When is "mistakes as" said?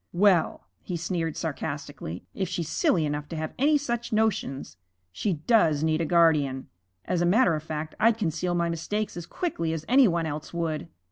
8.67-9.27